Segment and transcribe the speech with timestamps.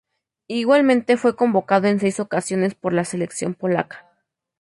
[0.47, 4.09] Igualmente fue convocado en seis ocasiones por la selección polaca.